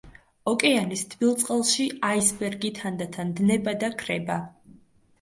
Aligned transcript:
ოკეანის 0.51 1.03
თბილ 1.11 1.35
წყალში 1.43 1.87
აისბერგი 2.09 2.75
თანდათან 2.81 3.39
დნება 3.43 3.79
და 3.85 3.95
ქრება. 4.05 4.43